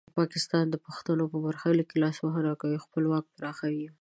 [0.17, 3.87] پاکستان د پښتنو په برخلیک کې لاسوهنه کوي او خپل واک پراخوي.